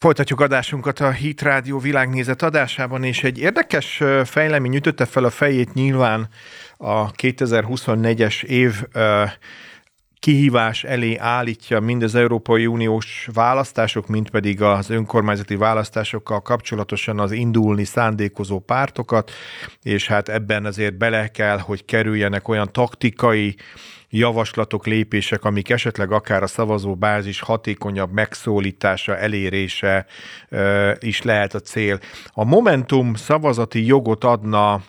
[0.00, 5.74] Folytatjuk adásunkat a Hit Rádió világnézet adásában, és egy érdekes fejlemény ütötte fel a fejét
[5.74, 6.28] nyilván
[6.76, 8.82] a 2024-es év
[10.18, 17.32] kihívás elé állítja mind az Európai Uniós választások, mind pedig az önkormányzati választásokkal kapcsolatosan az
[17.32, 19.30] indulni szándékozó pártokat,
[19.82, 23.56] és hát ebben azért bele kell, hogy kerüljenek olyan taktikai
[24.10, 30.06] javaslatok, lépések, amik esetleg akár a szavazó bázis hatékonyabb megszólítása, elérése
[30.98, 31.98] is lehet a cél.
[32.32, 34.82] A Momentum szavazati jogot adna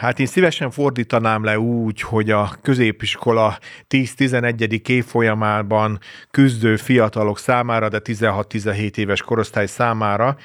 [0.00, 4.88] Hát én szívesen fordítanám le úgy, hogy a középiskola 10-11.
[4.88, 5.98] évfolyamában
[6.30, 10.36] küzdő fiatalok számára, de 16-17 éves korosztály számára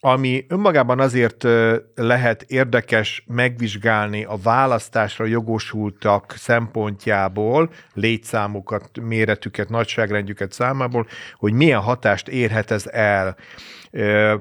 [0.00, 1.46] ami önmagában azért
[1.94, 12.70] lehet érdekes megvizsgálni a választásra jogosultak szempontjából, létszámukat, méretüket, nagyságrendjüket számából, hogy milyen hatást érhet
[12.70, 13.36] ez el.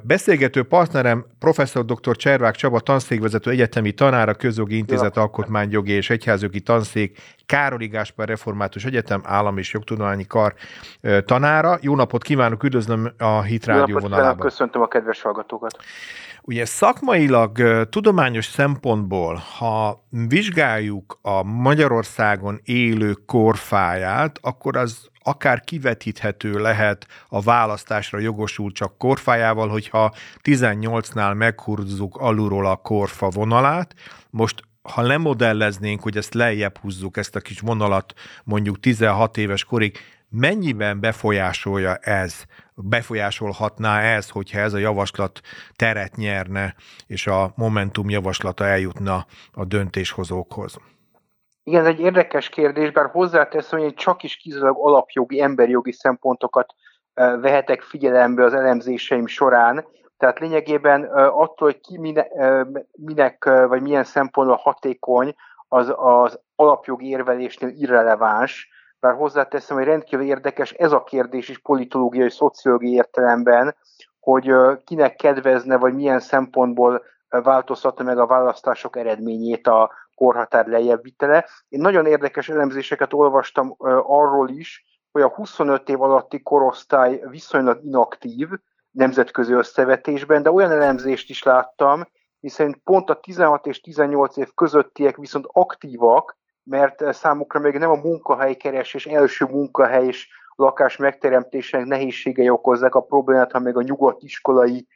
[0.04, 2.16] Beszélgető partnerem professzor dr.
[2.16, 9.22] Cservák Csaba, tanszékvezető egyetemi tanára, közjogi intézet, alkotmányjogi és egyházjogi tanszék, Károli Gáspár Református Egyetem,
[9.24, 10.54] állam és jogtudományi kar
[11.26, 11.78] tanára.
[11.82, 14.38] Jó napot kívánok, üdvözlöm a Hit Rádió vonalában.
[14.38, 15.78] Köszöntöm a kedves hallgatókat.
[16.42, 27.08] Ugye szakmailag, tudományos szempontból, ha vizsgáljuk a Magyarországon élő korfáját, akkor az akár kivetíthető lehet
[27.28, 33.94] a választásra jogosult csak korfájával, hogyha 18-nál meghurzzuk alulról a korfa vonalát.
[34.30, 34.62] Most
[34.94, 39.98] ha lemodelleznénk, hogy ezt lejjebb húzzuk, ezt a kis vonalat mondjuk 16 éves korig,
[40.30, 42.44] mennyiben befolyásolja ez,
[42.76, 45.42] befolyásolhatná ez, hogyha ez a javaslat
[45.76, 46.76] teret nyerne,
[47.08, 50.78] és a Momentum javaslata eljutna a döntéshozókhoz?
[51.64, 56.74] Igen, ez egy érdekes kérdés, bár hozzáteszem, hogy csak is kizárólag alapjogi, emberjogi szempontokat
[57.14, 59.86] vehetek figyelembe az elemzéseim során,
[60.18, 61.98] tehát lényegében attól, hogy ki
[62.96, 65.36] minek, vagy milyen szempontból hatékony,
[65.68, 68.70] az az alapjogi érvelésnél irreleváns,
[69.00, 73.76] bár hozzáteszem, hogy rendkívül érdekes ez a kérdés is politológiai, szociológiai értelemben,
[74.20, 81.46] hogy kinek kedvezne, vagy milyen szempontból változtatna meg a választások eredményét a korhatár lejjebb vitele.
[81.70, 88.50] Én nagyon érdekes elemzéseket olvastam arról is, hogy a 25 év alatti korosztály viszonylag inaktív
[88.98, 92.08] nemzetközi összevetésben, de olyan elemzést is láttam,
[92.40, 98.02] hiszen pont a 16 és 18 év közöttiek viszont aktívak, mert számukra még nem a
[98.04, 104.24] munkahely keresés, első munkahely és lakás megteremtésének nehézségei okozzák a problémát, hanem még a nyugat
[104.24, 104.88] iskolai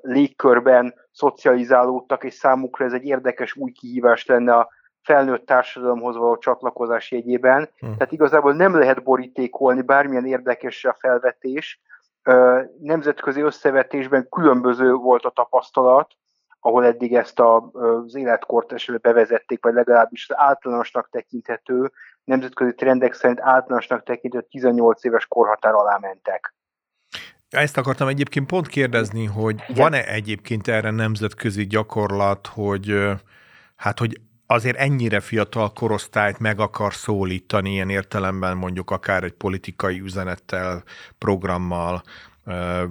[0.00, 4.68] légkörben szocializálódtak, és számukra ez egy érdekes új kihívás lenne a
[5.02, 7.70] felnőtt társadalomhoz való csatlakozás jegyében.
[7.78, 7.96] Hmm.
[7.96, 11.80] Tehát igazából nem lehet borítékolni bármilyen érdekes a felvetés.
[12.80, 16.16] Nemzetközi összevetésben különböző volt a tapasztalat,
[16.60, 21.92] ahol eddig ezt a, az életkort esetleg bevezették, vagy legalábbis az általánosnak tekinthető,
[22.24, 26.54] nemzetközi trendek szerint általánosnak tekinthető 18 éves korhatár alá mentek.
[27.48, 33.10] Ezt akartam egyébként pont kérdezni, hogy van-e egyébként erre nemzetközi gyakorlat, hogy
[33.76, 40.00] hát, hogy azért ennyire fiatal korosztályt meg akar szólítani ilyen értelemben mondjuk akár egy politikai
[40.00, 40.82] üzenettel,
[41.18, 42.02] programmal,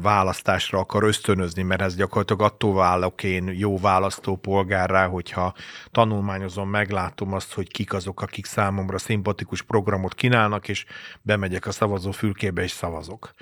[0.01, 5.53] választásra akar ösztönözni, mert ez gyakorlatilag attól válok én jó választópolgárrá, hogyha
[5.91, 10.85] tanulmányozom, meglátom azt, hogy kik azok, akik számomra szimpatikus programot kínálnak, és
[11.21, 13.33] bemegyek a szavazó fülkébe és szavazok.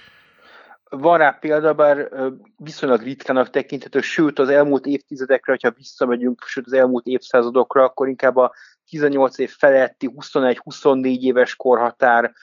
[0.98, 2.10] Van rá példa, bár
[2.58, 8.36] viszonylag ritkának tekinthető, sőt az elmúlt évtizedekre, hogyha visszamegyünk, sőt az elmúlt évszázadokra, akkor inkább
[8.36, 8.54] a
[8.90, 12.34] 18 év feletti, 21-24 éves korhatár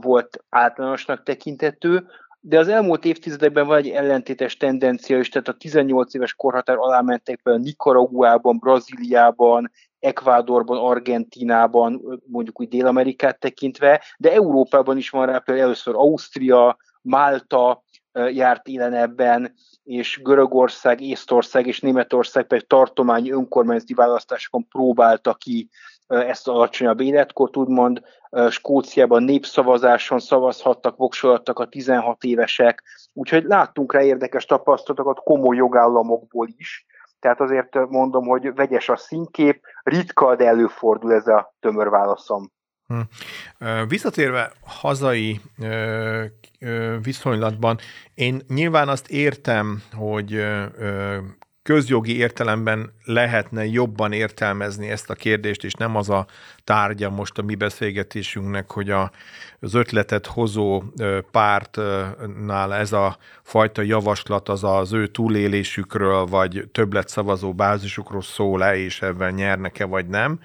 [0.00, 2.06] volt általánosnak tekinthető,
[2.40, 7.00] de az elmúlt évtizedekben van egy ellentétes tendencia is, tehát a 18 éves korhatár alá
[7.00, 15.38] mentek a Nicaraguában, Brazíliában, Ekvádorban, Argentinában, mondjuk úgy Dél-Amerikát tekintve, de Európában is van rá
[15.38, 23.94] például először Ausztria, Málta járt élen ebben, és Görögország, Észtország és Németország pedig tartományi önkormányzati
[23.94, 25.68] választásokon próbálta ki
[26.06, 28.02] ezt az alacsonyabb életkort, úgymond
[28.50, 32.82] Skóciában népszavazáson szavazhattak, voksolattak a 16 évesek,
[33.12, 36.86] úgyhogy láttunk rá érdekes tapasztalatokat komoly jogállamokból is,
[37.20, 42.50] tehát azért mondom, hogy vegyes a színkép, ritka, de előfordul ez a tömör válaszom.
[42.90, 43.00] Hm.
[43.88, 45.40] Visszatérve hazai
[47.02, 47.78] viszonylatban,
[48.14, 50.46] én nyilván azt értem, hogy
[51.62, 56.26] közjogi értelemben lehetne jobban értelmezni ezt a kérdést, és nem az a
[56.64, 59.10] tárgya most a mi beszélgetésünknek, hogy a,
[59.60, 60.82] az ötletet hozó
[61.30, 69.02] pártnál ez a fajta javaslat az az ő túlélésükről, vagy többlet szavazó bázisukról szól-e, és
[69.02, 70.40] ebben nyernek-e, vagy nem,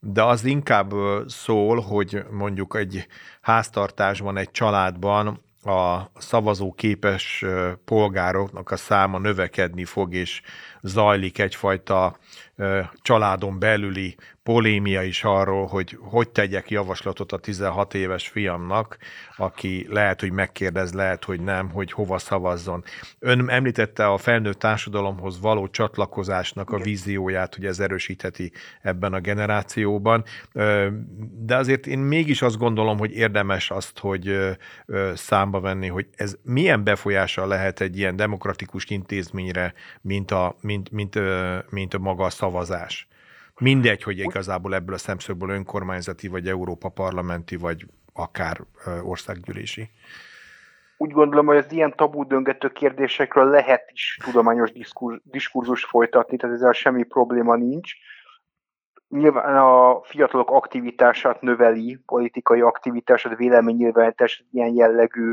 [0.00, 0.92] de az inkább
[1.26, 3.06] szól, hogy mondjuk egy
[3.40, 7.44] háztartásban, egy családban a szavazóképes
[7.84, 10.42] polgároknak a száma növekedni fog, és
[10.88, 12.18] zajlik egyfajta
[13.02, 18.98] családon belüli polémia is arról, hogy hogy tegyek javaslatot a 16 éves fiamnak,
[19.36, 22.84] aki lehet, hogy megkérdez, lehet, hogy nem, hogy hova szavazzon.
[23.18, 28.52] Ön említette a felnőtt társadalomhoz való csatlakozásnak a vízióját, hogy ez erősítheti
[28.82, 30.24] ebben a generációban,
[31.38, 34.38] de azért én mégis azt gondolom, hogy érdemes azt, hogy
[35.14, 41.18] számba venni, hogy ez milyen befolyással lehet egy ilyen demokratikus intézményre, mint a, mint, mint,
[41.70, 43.08] mint a maga a szavazás.
[43.58, 48.60] Mindegy, hogy igazából ebből a szemszögből önkormányzati, vagy Európa parlamenti, vagy akár
[49.02, 49.90] országgyűlési.
[50.96, 56.56] Úgy gondolom, hogy az ilyen tabú döngető kérdésekről lehet is tudományos diskur, diskurzus folytatni, tehát
[56.56, 57.92] ezzel semmi probléma nincs.
[59.08, 65.32] Nyilván a fiatalok aktivitását növeli, politikai aktivitását, véleménynyilvánítás, ilyen jellegű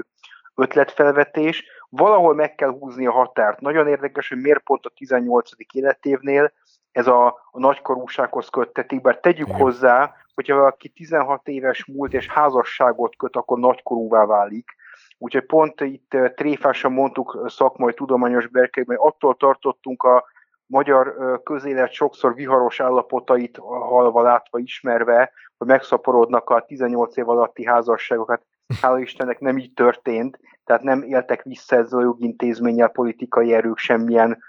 [0.56, 1.64] ötletfelvetés.
[1.90, 3.60] Valahol meg kell húzni a határt.
[3.60, 5.50] Nagyon érdekes, hogy miért pont a 18.
[5.74, 6.52] életévnél
[6.92, 9.60] ez a, a nagykorúsághoz köttetik, bár tegyük Igen.
[9.60, 14.76] hozzá, hogyha valaki 16 éves múlt és házasságot köt, akkor nagykorúvá válik.
[15.18, 20.26] Úgyhogy pont itt tréfásan mondtuk szakmai tudományos berkekben, attól tartottunk a
[20.66, 28.46] magyar közélet sokszor viharos állapotait halva, látva, ismerve, hogy megszaporodnak a 18 év alatti házasságokat.
[28.82, 34.44] Hála Istennek nem így történt, tehát nem éltek vissza ezzel a jogintézménnyel politikai erők semmilyen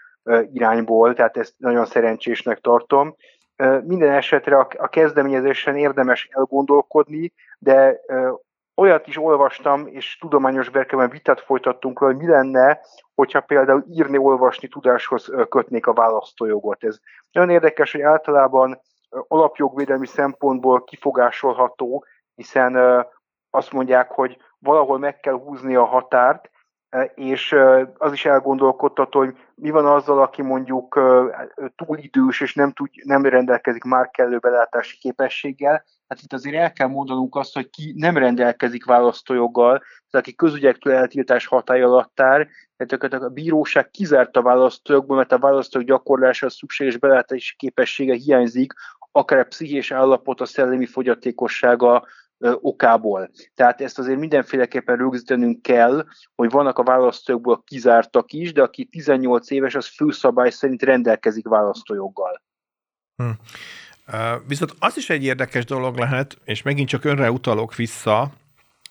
[0.53, 3.17] irányból, tehát ezt nagyon szerencsésnek tartom.
[3.85, 8.01] Minden esetre a kezdeményezésen érdemes elgondolkodni, de
[8.75, 12.81] olyat is olvastam, és tudományos berkeben vitát folytattunk hogy mi lenne,
[13.15, 16.85] hogyha például írni, olvasni tudáshoz kötnék a választójogot.
[16.85, 16.99] Ez
[17.33, 18.81] nagyon érdekes, hogy általában
[19.29, 22.05] alapjogvédelmi szempontból kifogásolható,
[22.35, 23.07] hiszen
[23.57, 26.51] azt mondják, hogy valahol meg kell húzni a határt,
[27.15, 27.57] és
[27.95, 31.01] az is elgondolkodtató, hogy mi van azzal, aki mondjuk
[31.77, 35.85] túl idős, és nem, tud, nem rendelkezik már kellő belátási képességgel.
[36.09, 39.79] Hát itt azért el kell mondanunk azt, hogy ki nem rendelkezik választójoggal,
[40.11, 45.39] tehát aki közügyektől eltiltás hatály alatt áll, tehát a bíróság kizárta a választójogból, mert a
[45.39, 48.73] választók gyakorlása szükséges belátási képessége hiányzik,
[49.13, 52.07] akár a pszichés állapot, a szellemi fogyatékossága,
[52.61, 53.31] okából.
[53.55, 59.51] Tehát ezt azért mindenféleképpen rögzítenünk kell, hogy vannak a választókból kizártak is, de aki 18
[59.51, 62.43] éves, az főszabály szerint rendelkezik választójoggal.
[63.17, 63.31] Hm.
[64.47, 68.31] Viszont az is egy érdekes dolog lehet, és megint csak önre utalok vissza,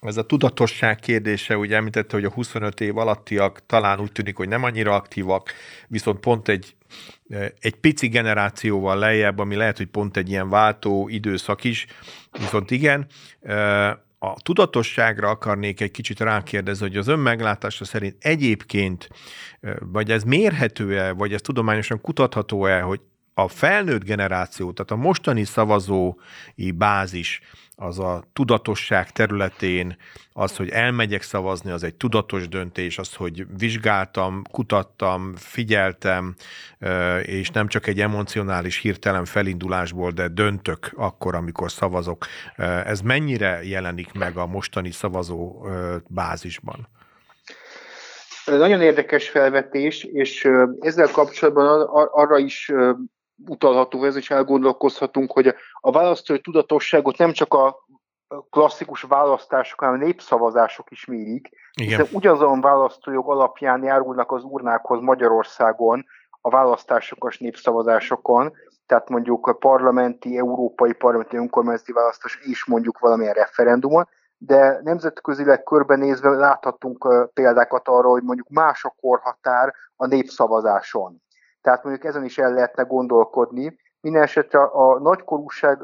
[0.08, 4.48] ez a tudatosság kérdése, ugye említette, hogy a 25 év alattiak talán úgy tűnik, hogy
[4.48, 5.54] nem annyira aktívak,
[5.88, 6.76] viszont pont egy,
[7.60, 11.86] egy pici generációval lejjebb, ami lehet, hogy pont egy ilyen váltó időszak is,
[12.32, 13.08] viszont igen,
[14.20, 19.10] a tudatosságra akarnék egy kicsit rákérdezni, hogy az ön meglátása szerint egyébként,
[19.80, 23.02] vagy ez mérhető-e, vagy ez tudományosan kutatható-e, hogy
[23.34, 27.42] a felnőtt generáció, tehát a mostani szavazói bázis,
[27.76, 29.98] az a tudatosság területén,
[30.34, 36.36] az, hogy elmegyek szavazni, az egy tudatos döntés, az, hogy vizsgáltam, kutattam, figyeltem,
[37.22, 42.26] és nem csak egy emocionális hirtelen felindulásból, de döntök akkor, amikor szavazok.
[42.86, 45.68] Ez mennyire jelenik meg a mostani szavazó
[46.08, 46.88] bázisban?
[48.46, 50.48] Nagyon érdekes felvetés, és
[50.80, 52.72] ezzel kapcsolatban arra is
[53.48, 57.86] utalható ez, és elgondolkozhatunk, hogy a választói tudatosságot nem csak a
[58.50, 61.90] klasszikus választások, hanem népszavazások is mérik, Igen.
[61.90, 66.06] hiszen ugyanazon választójog alapján járulnak az urnákhoz Magyarországon
[66.42, 68.54] a választásokos népszavazásokon,
[68.86, 76.30] tehát mondjuk a parlamenti, európai parlamenti önkormányzati választás és mondjuk valamilyen referendumon, de nemzetközileg körbenézve
[76.30, 81.24] láthatunk példákat arra, hogy mondjuk más a korhatár a népszavazáson.
[81.66, 83.78] Tehát mondjuk ezen is el lehetne gondolkodni.
[84.02, 85.78] Minden esetre a nagykorúság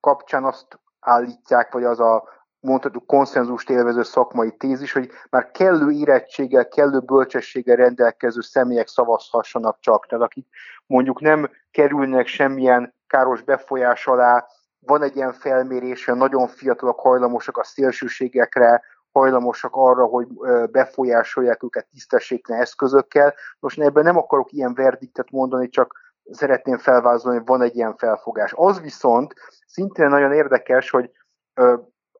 [0.00, 2.28] kapcsán azt állítják, vagy az a
[2.60, 10.06] mondhatjuk konszenzust élvező szakmai tézis, hogy már kellő érettséggel, kellő bölcsességgel rendelkező személyek szavazhassanak csak,
[10.06, 10.46] tehát akik
[10.86, 14.46] mondjuk nem kerülnek semmilyen káros befolyás alá,
[14.86, 20.26] van egy ilyen felmérés, hogy nagyon fiatalok hajlamosak a szélsőségekre, hajlamosak arra, hogy
[20.70, 23.34] befolyásolják őket tisztességtelen eszközökkel.
[23.58, 25.94] Most ebben nem akarok ilyen verdiktet mondani, csak
[26.30, 28.52] szeretném felvázolni, hogy van egy ilyen felfogás.
[28.56, 29.34] Az viszont
[29.66, 31.10] szintén nagyon érdekes, hogy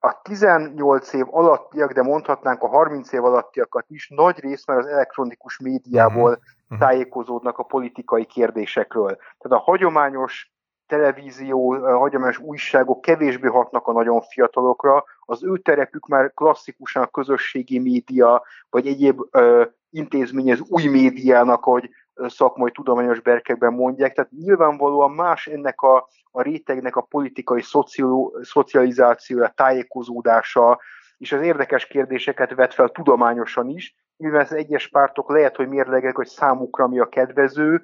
[0.00, 4.87] a 18 év alattiak, de mondhatnánk a 30 év alattiakat is nagy rész már az
[4.87, 6.78] elektronikus médiából uh-huh.
[6.78, 9.16] tájékozódnak a politikai kérdésekről.
[9.16, 10.52] Tehát a hagyományos
[10.90, 17.78] televízió, hagyományos újságok kevésbé hatnak a nagyon fiatalokra, az ő terepük már klasszikusan a közösségi
[17.78, 25.11] média, vagy egyéb ö, intézmény az új médiának, hogy szakmai tudományos berkekben mondják, tehát nyilvánvalóan
[25.11, 30.80] más ennek a, a rétegnek a politikai szocio, szocializációja, tájékozódása,
[31.18, 36.16] és az érdekes kérdéseket vet fel tudományosan is, mivel az egyes pártok lehet, hogy mérlegek,
[36.16, 37.82] hogy számukra mi a kedvező,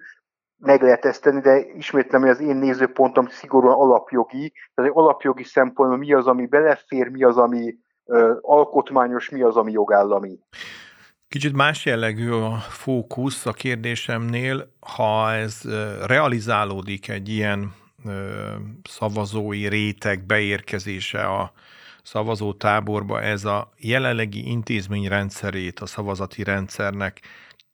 [0.59, 5.45] meg lehet ezt tenni, de ismétlem, hogy az én nézőpontom szigorúan alapjogi, tehát egy alapjogi
[5.45, 10.39] szempontból mi az, ami belefér, mi az, ami ö, alkotmányos, mi az, ami jogállami.
[11.29, 15.61] Kicsit más jellegű a fókusz a kérdésemnél, ha ez
[16.07, 17.73] realizálódik egy ilyen
[18.83, 21.53] szavazói réteg beérkezése a
[22.03, 27.21] szavazó táborba, ez a jelenlegi intézmény rendszerét, a szavazati rendszernek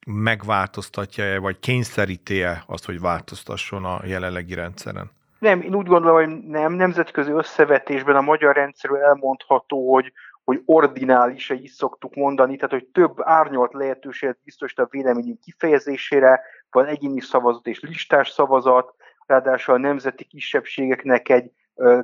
[0.06, 5.10] megváltoztatja-e, vagy kényszeríti-e azt, hogy változtasson a jelenlegi rendszeren?
[5.38, 6.72] Nem, én úgy gondolom, hogy nem.
[6.72, 10.12] Nemzetközi összevetésben a magyar rendszerről elmondható, hogy
[10.44, 16.40] hogy ordinális, így szoktuk mondani, tehát hogy több árnyolt lehetőséget biztosít a véleményünk kifejezésére,
[16.70, 18.94] van egyéni szavazat és listás szavazat,
[19.26, 21.50] ráadásul a nemzeti kisebbségeknek egy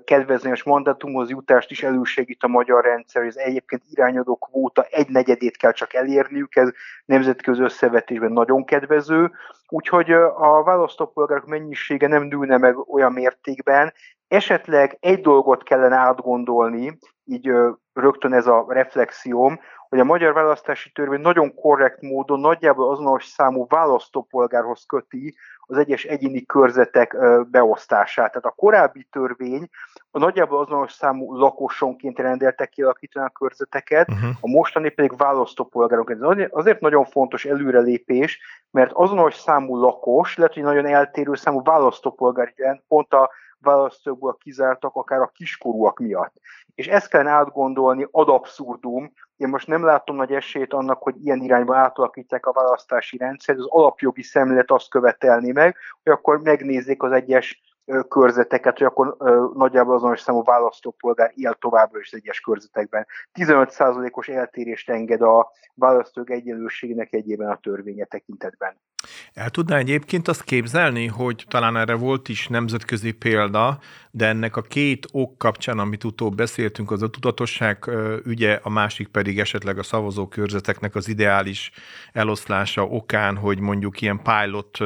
[0.05, 5.73] kedvezményes mandátumhoz jutást is elősegít a magyar rendszer, az egyébként irányadó kvóta egy negyedét kell
[5.73, 6.71] csak elérniük, ez
[7.05, 9.31] nemzetközi összevetésben nagyon kedvező,
[9.69, 13.93] úgyhogy a választópolgárok mennyisége nem nőne meg olyan mértékben,
[14.29, 17.51] esetleg egy dolgot kellene átgondolni, így
[17.93, 23.67] rögtön ez a reflexióm, hogy a magyar választási törvény nagyon korrekt módon nagyjából azonos számú
[23.69, 27.17] választópolgárhoz köti az egyes egyéni körzetek
[27.51, 28.29] beosztását.
[28.29, 29.69] Tehát a korábbi törvény
[30.11, 34.31] a nagyjából azonos számú lakosonként rendelte kialakítani a körzeteket, uh-huh.
[34.41, 36.49] a mostani pedig választópolgáronként.
[36.51, 38.41] Azért nagyon fontos előrelépés,
[38.71, 42.53] mert azonos számú lakos, lehet, hogy nagyon eltérő számú választópolgár,
[42.89, 43.31] pont a
[43.61, 46.35] választókból kizártak, akár a kiskorúak miatt.
[46.75, 49.13] És ezt kell átgondolni ad abszurdum.
[49.37, 53.59] Én most nem látom nagy esélyt annak, hogy ilyen irányba átalakítják a választási rendszert.
[53.59, 57.61] Az alapjogi szemlélet azt követelni meg, hogy akkor megnézzék az egyes
[58.09, 59.17] körzeteket, hogy akkor
[59.55, 63.07] nagyjából azonos számú választópolgár él továbbra is az egyes körzetekben.
[63.35, 68.81] 15%-os eltérést enged a választók egyenlőségnek egyében a törvénye tekintetben.
[69.33, 74.63] El tudná egyébként azt képzelni, hogy talán erre volt is nemzetközi példa, de ennek a
[74.63, 77.91] két ok kapcsán, amit utóbb beszéltünk, az a tudatosság
[78.25, 81.71] ügye, a másik pedig esetleg a szavazókörzeteknek az ideális
[82.13, 84.79] eloszlása okán, hogy mondjuk ilyen pilot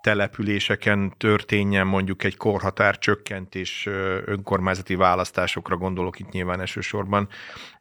[0.00, 3.86] településeken történjen mondjuk egy korhatár csökkentés
[4.24, 7.28] önkormányzati választásokra gondolok itt nyilván elsősorban,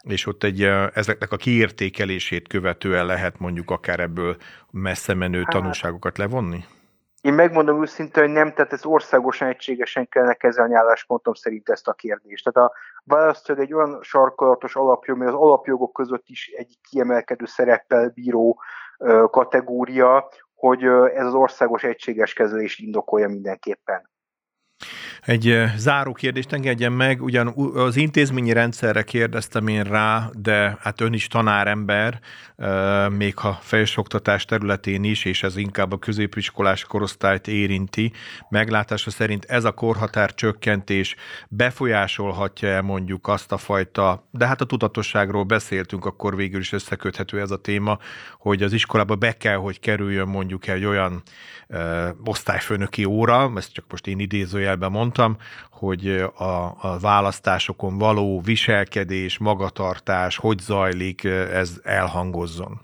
[0.03, 4.37] és ott egy, ezeknek a kiértékelését követően lehet mondjuk akár ebből
[4.71, 6.65] messze menő hát, tanulságokat levonni?
[7.21, 11.93] Én megmondom őszintén, hogy nem, tehát ez országosan egységesen kellene kezelni álláspontom szerint ezt a
[11.93, 12.43] kérdést.
[12.43, 18.09] Tehát a választó egy olyan sarkalatos alapjog, mert az alapjogok között is egy kiemelkedő szereppel
[18.09, 18.61] bíró
[19.29, 20.83] kategória, hogy
[21.13, 24.09] ez az országos egységes kezelés indokolja mindenképpen.
[25.21, 31.13] Egy záró kérdést engedjen meg, ugyan az intézményi rendszerre kérdeztem én rá, de hát ön
[31.13, 32.19] is tanárember,
[33.09, 38.11] még ha felsőoktatás területén is, és ez inkább a középiskolás korosztályt érinti.
[38.49, 41.15] Meglátása szerint ez a korhatár csökkentés
[41.49, 47.51] befolyásolhatja-e mondjuk azt a fajta, de hát a tudatosságról beszéltünk, akkor végül is összeköthető ez
[47.51, 47.97] a téma,
[48.39, 51.21] hogy az iskolába be kell, hogy kerüljön mondjuk egy olyan
[51.67, 54.19] ö, osztályfőnöki óra, ezt csak most én
[54.67, 55.37] idézőjelben mondtam,
[55.71, 56.07] hogy
[56.37, 56.43] a,
[56.81, 62.79] a választásokon való viselkedés, magatartás, hogy zajlik, ez elhangozzon.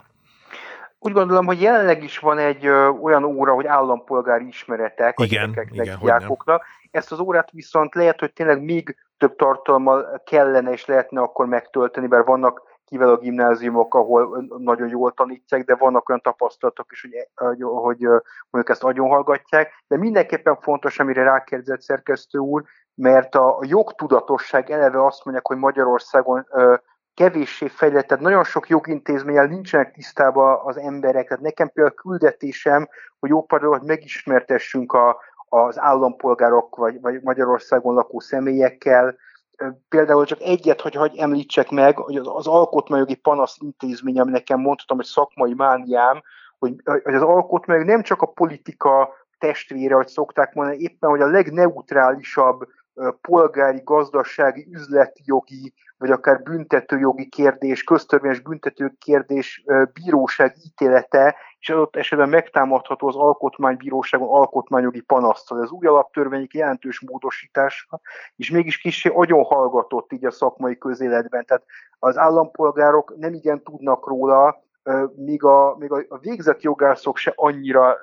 [0.99, 5.51] Úgy gondolom, hogy jelenleg is van egy ö, olyan óra, hogy állampolgári ismeretek a igen,
[5.51, 6.63] gyerekeknek, diákoknak.
[6.91, 12.07] Ezt az órát viszont lehet, hogy tényleg még több tartalmal kellene és lehetne akkor megtölteni,
[12.07, 17.61] mert vannak kivel a gimnáziumok, ahol nagyon jól tanítják, de vannak olyan tapasztalatok is, hogy,
[17.61, 17.99] hogy
[18.49, 22.63] mondjuk ezt agyon hallgatják, de mindenképpen fontos, amire rákérdezett szerkesztő úr,
[22.95, 26.47] mert a jogtudatosság eleve azt mondják, hogy Magyarországon
[27.13, 32.87] kevéssé fejlett, tehát nagyon sok jogintézménnyel nincsenek tisztában az emberek, tehát nekem például küldetésem,
[33.19, 35.17] hogy jó hogy megismertessünk a,
[35.49, 39.15] az állampolgárok vagy, vagy Magyarországon lakó személyekkel,
[39.89, 44.59] Például csak egyet, hogy hagy említsek meg, hogy az, az alkotmányjogi panasz intézmény, ami nekem
[44.59, 46.21] mondhatom, hogy szakmai mániám,
[46.59, 51.29] hogy, hogy az alkotmány nem csak a politika testvére, hogy szokták mondani, éppen, hogy a
[51.29, 52.67] legneutrálisabb
[53.21, 61.95] polgári, gazdasági, üzleti jogi, vagy akár büntetőjogi kérdés, köztörvényes büntető kérdés bíróság ítélete, és adott
[61.95, 65.61] esetben megtámadható az alkotmánybíróságon alkotmányjogi panasztal.
[65.61, 67.99] Ez új alaptörvények jelentős módosítása,
[68.35, 71.45] és mégis kicsi agyon hallgatott így a szakmai közéletben.
[71.45, 71.63] Tehát
[71.99, 74.63] az állampolgárok nem igen tudnak róla,
[75.15, 77.97] míg a, míg a végzett jogászok se annyira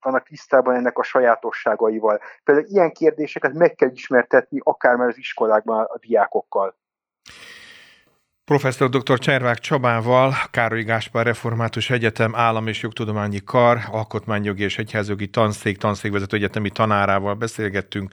[0.00, 2.20] vannak tisztában ennek a sajátosságaival.
[2.44, 6.76] Például ilyen kérdéseket meg kell ismertetni akár már az iskolákban a diákokkal.
[8.44, 9.18] Professzor dr.
[9.18, 16.36] Cservák Csabával, Károly Gáspár Református Egyetem Állam és Jogtudományi Kar, Alkotmányjogi és Egyházjogi Tanszék, tanszékvezető
[16.36, 18.12] egyetemi tanárával beszélgettünk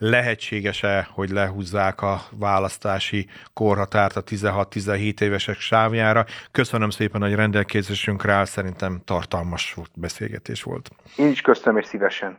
[0.00, 6.24] lehetséges-e, hogy lehúzzák a választási korhatárt a 16-17 évesek sávjára.
[6.50, 10.90] Köszönöm szépen, hogy rendelkezésünkre áll, szerintem tartalmas beszélgetés volt.
[11.16, 12.38] Én is köszönöm, és szívesen.